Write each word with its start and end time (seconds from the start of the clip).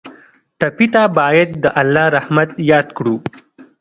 ټپي 0.59 0.87
ته 0.93 1.03
باید 1.17 1.49
د 1.63 1.65
الله 1.81 2.05
رحمت 2.17 2.49
یاد 2.71 2.87
کړو. 2.97 3.15